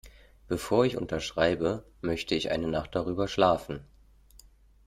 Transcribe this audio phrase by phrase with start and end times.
[0.47, 3.85] Bevor ich unterschreibe, möchte ich eine Nacht darüber schlafen.